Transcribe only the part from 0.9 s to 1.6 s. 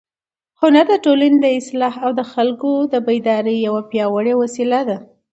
د ټولنې د